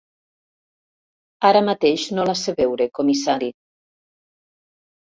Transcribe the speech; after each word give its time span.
Ara 1.51 1.61
mateix, 1.67 2.09
no 2.17 2.27
la 2.31 2.37
sé 2.43 2.57
veure, 2.63 2.91
comissari. 3.03 3.53